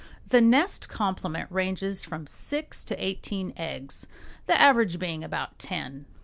[0.27, 4.07] The nest complement ranges from six to eighteen eggs,
[4.47, 6.07] the average being about ten.